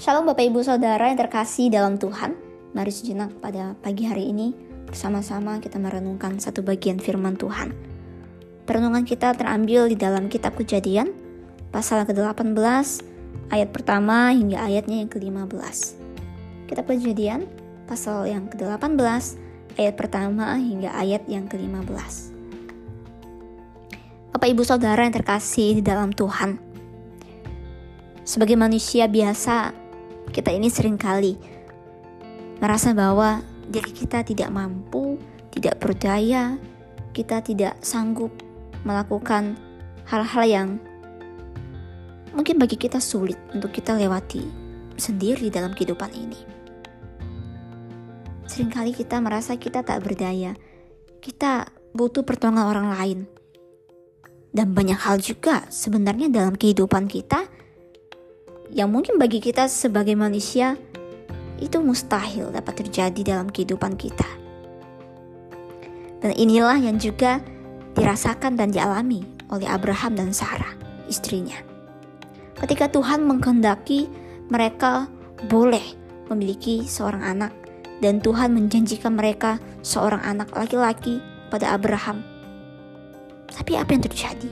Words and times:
Shalom 0.00 0.32
Bapak 0.32 0.48
Ibu 0.48 0.64
Saudara 0.64 1.12
yang 1.12 1.20
terkasih 1.20 1.68
dalam 1.68 2.00
Tuhan. 2.00 2.32
Mari 2.72 2.88
sejenak 2.88 3.36
pada 3.36 3.76
pagi 3.84 4.08
hari 4.08 4.32
ini 4.32 4.56
bersama-sama 4.88 5.60
kita 5.60 5.76
merenungkan 5.76 6.40
satu 6.40 6.64
bagian 6.64 6.96
firman 6.96 7.36
Tuhan. 7.36 7.76
Perenungan 8.64 9.04
kita 9.04 9.36
terambil 9.36 9.92
di 9.92 10.00
dalam 10.00 10.32
kitab 10.32 10.56
Kejadian 10.56 11.12
pasal 11.68 12.08
ke-18 12.08 12.56
ayat 13.52 13.68
pertama 13.76 14.32
hingga 14.32 14.64
ayatnya 14.64 15.04
yang 15.04 15.12
ke-15. 15.12 15.76
Kitab 16.64 16.88
Kejadian 16.88 17.44
pasal 17.84 18.24
yang 18.24 18.48
ke-18 18.48 18.96
ayat 19.76 19.94
pertama 20.00 20.56
hingga 20.56 20.96
ayat 20.96 21.28
yang 21.28 21.44
ke-15. 21.44 22.32
Bapak 24.32 24.48
Ibu 24.48 24.64
Saudara 24.64 25.04
yang 25.04 25.12
terkasih 25.12 25.76
di 25.76 25.82
dalam 25.84 26.08
Tuhan. 26.16 26.56
Sebagai 28.24 28.56
manusia 28.56 29.04
biasa, 29.04 29.89
kita 30.30 30.54
ini 30.54 30.70
sering 30.70 30.96
kali 30.96 31.34
merasa 32.62 32.94
bahwa 32.94 33.42
diri 33.66 33.90
kita 33.90 34.22
tidak 34.22 34.50
mampu, 34.54 35.18
tidak 35.50 35.82
berdaya, 35.82 36.54
kita 37.10 37.42
tidak 37.42 37.74
sanggup 37.82 38.30
melakukan 38.86 39.58
hal-hal 40.06 40.44
yang 40.46 40.68
mungkin 42.30 42.62
bagi 42.62 42.78
kita 42.78 43.02
sulit 43.02 43.36
untuk 43.50 43.74
kita 43.74 43.98
lewati 43.98 44.46
sendiri 44.94 45.50
dalam 45.50 45.74
kehidupan 45.74 46.10
ini. 46.14 46.40
Seringkali 48.46 48.94
kita 48.94 49.18
merasa 49.18 49.58
kita 49.58 49.82
tak 49.82 50.02
berdaya, 50.02 50.54
kita 51.18 51.70
butuh 51.90 52.22
pertolongan 52.22 52.66
orang 52.70 52.88
lain. 52.94 53.20
Dan 54.50 54.74
banyak 54.74 54.98
hal 54.98 55.22
juga 55.22 55.62
sebenarnya 55.70 56.26
dalam 56.26 56.58
kehidupan 56.58 57.06
kita 57.06 57.46
yang 58.70 58.90
mungkin 58.90 59.18
bagi 59.18 59.42
kita 59.42 59.66
sebagai 59.66 60.14
manusia 60.14 60.78
itu 61.58 61.76
mustahil 61.82 62.54
dapat 62.54 62.86
terjadi 62.86 63.36
dalam 63.36 63.50
kehidupan 63.50 63.98
kita. 63.98 64.26
Dan 66.20 66.32
inilah 66.36 66.76
yang 66.78 67.00
juga 67.00 67.40
dirasakan 67.96 68.54
dan 68.54 68.70
dialami 68.70 69.24
oleh 69.50 69.66
Abraham 69.66 70.14
dan 70.14 70.30
Sarah, 70.30 70.72
istrinya. 71.10 71.56
Ketika 72.60 72.92
Tuhan 72.92 73.24
menghendaki 73.24 74.06
mereka 74.52 75.08
boleh 75.48 75.82
memiliki 76.28 76.84
seorang 76.84 77.24
anak 77.24 77.52
dan 78.04 78.20
Tuhan 78.20 78.52
menjanjikan 78.52 79.16
mereka 79.16 79.58
seorang 79.80 80.20
anak 80.22 80.52
laki-laki 80.52 81.18
pada 81.48 81.74
Abraham. 81.74 82.22
Tapi 83.50 83.74
apa 83.74 83.90
yang 83.92 84.04
terjadi? 84.04 84.50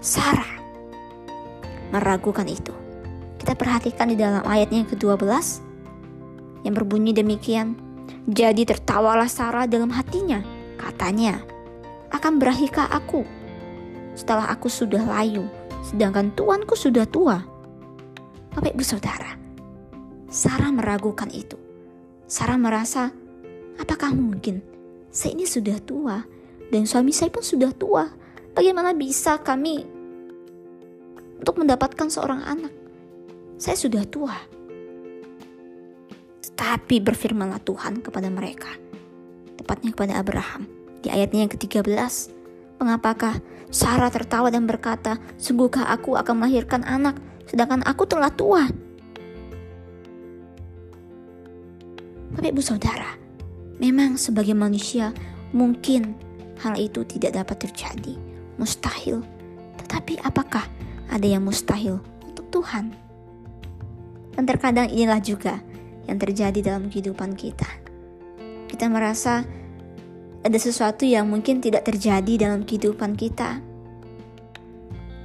Sarah 0.00 0.58
meragukan 1.92 2.46
itu. 2.46 2.87
Kita 3.48 3.64
perhatikan 3.64 4.12
di 4.12 4.20
dalam 4.20 4.44
ayatnya 4.44 4.84
yang 4.84 4.90
ke-12 4.92 5.24
yang 6.68 6.74
berbunyi 6.76 7.16
demikian. 7.16 7.80
Jadi 8.28 8.68
tertawalah 8.68 9.24
Sarah 9.24 9.64
dalam 9.64 9.88
hatinya. 9.88 10.44
Katanya, 10.76 11.40
akan 12.12 12.36
berakhirkah 12.36 12.92
aku 12.92 13.24
setelah 14.12 14.52
aku 14.52 14.68
sudah 14.68 15.00
layu, 15.00 15.48
sedangkan 15.80 16.28
tuanku 16.36 16.76
sudah 16.76 17.08
tua? 17.08 17.40
Bapak 18.52 18.76
ibu 18.76 18.84
saudara, 18.84 19.40
Sarah 20.28 20.68
meragukan 20.68 21.32
itu. 21.32 21.56
Sarah 22.28 22.60
merasa, 22.60 23.16
apakah 23.80 24.12
mungkin 24.12 24.60
saya 25.08 25.32
ini 25.32 25.48
sudah 25.48 25.80
tua 25.80 26.20
dan 26.68 26.84
suami 26.84 27.16
saya 27.16 27.32
pun 27.32 27.40
sudah 27.40 27.72
tua? 27.72 28.12
Bagaimana 28.52 28.92
bisa 28.92 29.40
kami 29.40 29.88
untuk 31.40 31.64
mendapatkan 31.64 32.12
seorang 32.12 32.44
anak? 32.44 32.87
Saya 33.58 33.74
sudah 33.74 34.06
tua. 34.06 34.38
Tetapi 36.46 37.02
berfirmanlah 37.02 37.60
Tuhan 37.66 38.00
kepada 38.00 38.30
mereka, 38.30 38.70
tepatnya 39.58 39.90
kepada 39.92 40.22
Abraham. 40.22 40.70
Di 41.02 41.10
ayatnya 41.10 41.46
yang 41.46 41.52
ke-13, 41.52 41.94
mengapakah 42.78 43.42
Sarah 43.68 44.08
tertawa 44.08 44.48
dan 44.48 44.64
berkata, 44.64 45.18
sungguhkah 45.36 45.90
aku 45.90 46.16
akan 46.16 46.40
melahirkan 46.40 46.86
anak, 46.86 47.18
sedangkan 47.44 47.84
aku 47.84 48.06
telah 48.08 48.32
tua? 48.32 48.64
Bapak 52.32 52.54
ibu 52.54 52.62
saudara, 52.62 53.18
memang 53.82 54.14
sebagai 54.14 54.54
manusia 54.54 55.10
mungkin 55.50 56.14
hal 56.62 56.78
itu 56.78 57.02
tidak 57.06 57.38
dapat 57.38 57.68
terjadi, 57.68 58.14
mustahil. 58.58 59.22
Tetapi 59.84 60.22
apakah 60.22 60.64
ada 61.10 61.26
yang 61.26 61.46
mustahil 61.46 61.98
untuk 62.26 62.46
Tuhan? 62.50 63.07
Dan 64.38 64.46
terkadang 64.46 64.86
inilah 64.86 65.18
juga 65.18 65.58
yang 66.06 66.14
terjadi 66.14 66.62
dalam 66.62 66.86
kehidupan 66.86 67.34
kita. 67.34 67.66
Kita 68.70 68.86
merasa 68.86 69.42
ada 70.46 70.54
sesuatu 70.54 71.02
yang 71.02 71.26
mungkin 71.26 71.58
tidak 71.58 71.90
terjadi 71.90 72.46
dalam 72.46 72.62
kehidupan 72.62 73.18
kita. 73.18 73.58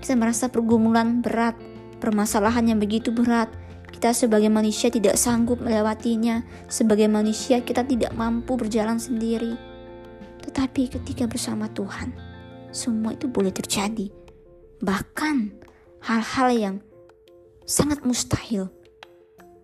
Kita 0.00 0.16
merasa 0.16 0.48
pergumulan 0.48 1.20
berat, 1.20 1.60
permasalahan 2.00 2.72
yang 2.72 2.80
begitu 2.80 3.12
berat. 3.12 3.52
Kita 3.92 4.16
sebagai 4.16 4.48
manusia 4.48 4.88
tidak 4.88 5.20
sanggup 5.20 5.60
melewatinya. 5.60 6.40
Sebagai 6.72 7.06
manusia 7.12 7.60
kita 7.60 7.84
tidak 7.84 8.16
mampu 8.16 8.56
berjalan 8.56 8.96
sendiri. 8.96 9.60
Tetapi 10.40 10.88
ketika 10.88 11.28
bersama 11.28 11.68
Tuhan, 11.68 12.16
semua 12.72 13.12
itu 13.12 13.28
boleh 13.28 13.52
terjadi. 13.52 14.08
Bahkan 14.80 15.36
hal-hal 16.00 16.48
yang 16.56 16.76
sangat 17.68 18.02
mustahil 18.02 18.72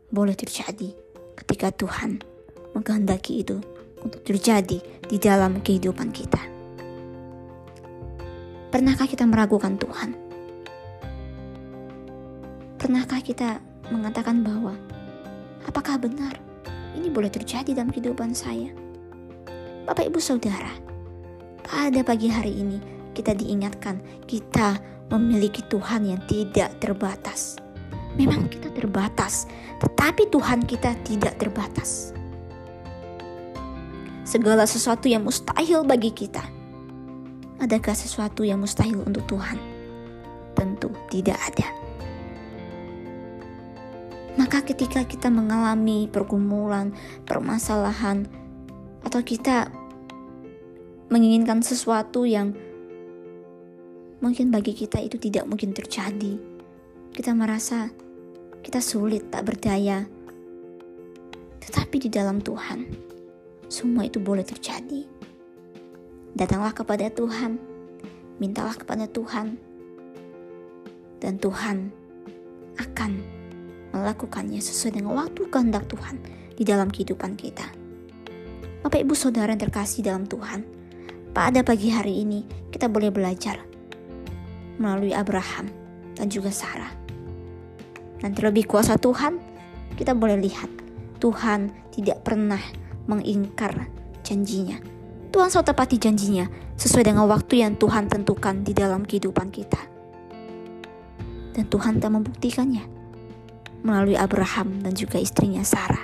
boleh 0.09 0.33
terjadi 0.33 0.97
ketika 1.37 1.69
Tuhan 1.73 2.25
menghendaki 2.73 3.45
itu 3.45 3.61
untuk 4.01 4.25
terjadi 4.25 4.81
di 5.05 5.17
dalam 5.21 5.61
kehidupan 5.61 6.09
kita. 6.13 6.41
Pernahkah 8.69 9.09
kita 9.09 9.25
meragukan 9.25 9.77
Tuhan? 9.81 10.11
Pernahkah 12.79 13.21
kita 13.21 13.61
mengatakan 13.89 14.45
bahwa 14.45 14.77
apakah 15.65 15.97
benar 16.01 16.37
ini 16.97 17.09
boleh 17.09 17.33
terjadi 17.33 17.77
dalam 17.77 17.93
kehidupan 17.93 18.33
saya? 18.33 18.73
Bapak 19.89 20.09
Ibu 20.09 20.21
Saudara, 20.21 20.73
pada 21.65 22.01
pagi 22.05 22.29
hari 22.29 22.61
ini 22.61 22.79
kita 23.17 23.33
diingatkan 23.33 24.01
kita 24.29 24.77
memiliki 25.09 25.65
Tuhan 25.65 26.05
yang 26.05 26.21
tidak 26.29 26.77
terbatas 26.77 27.57
Memang 28.19 28.51
kita 28.51 28.75
terbatas, 28.75 29.47
tetapi 29.79 30.27
Tuhan 30.27 30.67
kita 30.67 30.99
tidak 31.07 31.39
terbatas. 31.39 32.11
Segala 34.27 34.67
sesuatu 34.67 35.07
yang 35.07 35.23
mustahil 35.23 35.87
bagi 35.87 36.11
kita. 36.11 36.43
Adakah 37.63 37.95
sesuatu 37.95 38.43
yang 38.43 38.59
mustahil 38.59 39.01
untuk 39.07 39.23
Tuhan? 39.31 39.57
Tentu 40.59 40.91
tidak 41.15 41.39
ada. 41.39 41.71
Maka 44.35 44.63
ketika 44.63 45.03
kita 45.07 45.31
mengalami 45.31 46.11
pergumulan, 46.11 46.95
permasalahan, 47.27 48.27
atau 49.03 49.23
kita 49.23 49.71
menginginkan 51.11 51.63
sesuatu 51.63 52.27
yang 52.27 52.55
mungkin 54.19 54.51
bagi 54.51 54.75
kita 54.75 55.03
itu 55.03 55.19
tidak 55.19 55.47
mungkin 55.47 55.75
terjadi, 55.75 56.39
kita 57.11 57.35
merasa 57.35 57.91
kita 58.63 58.83
sulit, 58.83 59.31
tak 59.31 59.49
berdaya. 59.49 60.05
Tetapi 61.63 61.97
di 61.97 62.11
dalam 62.11 62.41
Tuhan, 62.43 62.89
semua 63.69 64.09
itu 64.09 64.19
boleh 64.19 64.45
terjadi. 64.45 65.05
Datanglah 66.33 66.73
kepada 66.73 67.09
Tuhan, 67.13 67.61
mintalah 68.41 68.75
kepada 68.77 69.05
Tuhan, 69.09 69.59
dan 71.19 71.35
Tuhan 71.37 71.91
akan 72.79 73.11
melakukannya 73.91 74.63
sesuai 74.63 75.03
dengan 75.03 75.19
waktu 75.19 75.51
kehendak 75.51 75.91
Tuhan 75.91 76.17
di 76.55 76.63
dalam 76.63 76.89
kehidupan 76.93 77.35
kita. 77.35 77.67
Bapak 78.85 79.03
Ibu 79.03 79.15
Saudara 79.19 79.51
yang 79.51 79.63
terkasih 79.63 80.07
dalam 80.07 80.25
Tuhan, 80.31 80.63
pada 81.35 81.67
pagi 81.67 81.91
hari 81.91 82.23
ini 82.23 82.47
kita 82.71 82.87
boleh 82.87 83.11
belajar 83.11 83.59
melalui 84.79 85.11
Abraham 85.11 85.67
dan 86.15 86.31
juga 86.31 86.55
Sarah 86.55 87.08
dan 88.19 88.31
terlebih 88.35 88.67
kuasa 88.67 88.99
Tuhan, 88.99 89.39
kita 89.95 90.15
boleh 90.15 90.39
lihat 90.39 90.71
Tuhan 91.19 91.71
tidak 91.95 92.23
pernah 92.23 92.61
mengingkar 93.07 93.91
janjinya. 94.23 94.79
Tuhan 95.29 95.49
selalu 95.51 95.69
tepati 95.71 95.97
janjinya 96.01 96.47
sesuai 96.79 97.11
dengan 97.11 97.27
waktu 97.27 97.63
yang 97.63 97.75
Tuhan 97.79 98.07
tentukan 98.07 98.63
di 98.63 98.73
dalam 98.75 99.03
kehidupan 99.03 99.51
kita. 99.51 99.81
Dan 101.55 101.67
Tuhan 101.67 101.99
tak 101.99 102.15
membuktikannya 102.15 102.87
melalui 103.83 104.15
Abraham 104.15 104.83
dan 104.83 104.95
juga 104.95 105.19
istrinya 105.19 105.63
Sarah. 105.67 106.03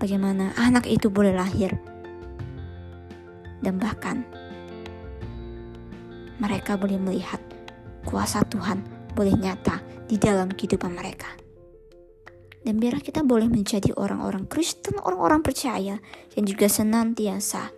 Bagaimana 0.00 0.56
anak 0.58 0.88
itu 0.90 1.12
boleh 1.12 1.30
lahir 1.36 1.78
dan 3.62 3.78
bahkan 3.78 4.26
mereka 6.42 6.74
boleh 6.74 6.98
melihat 6.98 7.38
kuasa 8.02 8.42
Tuhan 8.50 8.82
boleh 9.12 9.36
nyata 9.36 9.80
di 10.08 10.16
dalam 10.16 10.52
kehidupan 10.52 10.92
mereka. 10.92 11.28
Dan 12.62 12.78
biarlah 12.78 13.02
kita 13.02 13.26
boleh 13.26 13.50
menjadi 13.50 13.90
orang-orang 13.98 14.46
Kristen, 14.46 14.94
orang-orang 15.02 15.42
percaya 15.42 15.98
yang 16.38 16.44
juga 16.46 16.70
senantiasa 16.70 17.74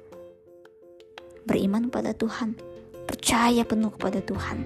beriman 1.48 1.88
kepada 1.88 2.12
Tuhan, 2.12 2.56
percaya 3.08 3.64
penuh 3.64 3.92
kepada 3.96 4.20
Tuhan. 4.20 4.64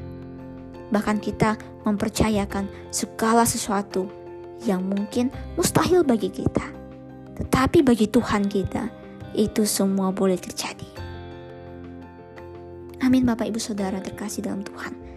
Bahkan 0.91 1.17
kita 1.23 1.55
mempercayakan 1.87 2.67
segala 2.91 3.47
sesuatu 3.47 4.11
yang 4.67 4.83
mungkin 4.83 5.31
mustahil 5.55 6.03
bagi 6.03 6.35
kita. 6.35 6.67
Tetapi 7.39 7.87
bagi 7.87 8.11
Tuhan 8.11 8.51
kita, 8.51 8.91
itu 9.39 9.63
semua 9.63 10.11
boleh 10.11 10.35
terjadi. 10.35 10.89
Amin 12.99 13.23
Bapak 13.23 13.47
Ibu 13.47 13.63
Saudara 13.63 14.03
terkasih 14.03 14.51
dalam 14.51 14.67
Tuhan. 14.67 15.08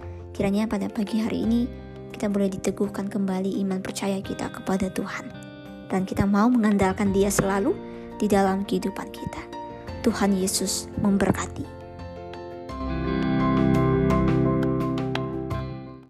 Kiranya 0.42 0.66
pada 0.66 0.90
pagi 0.90 1.22
hari 1.22 1.46
ini 1.46 1.70
kita 2.10 2.26
boleh 2.26 2.50
diteguhkan 2.50 3.14
kembali 3.14 3.62
iman 3.62 3.78
percaya 3.78 4.18
kita 4.26 4.50
kepada 4.50 4.90
Tuhan. 4.90 5.30
Dan 5.86 6.02
kita 6.02 6.26
mau 6.26 6.50
mengandalkan 6.50 7.14
dia 7.14 7.30
selalu 7.30 7.78
di 8.18 8.26
dalam 8.26 8.66
kehidupan 8.66 9.06
kita. 9.14 9.38
Tuhan 10.02 10.34
Yesus 10.34 10.90
memberkati. 10.98 11.81